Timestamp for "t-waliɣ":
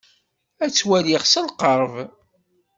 0.71-1.21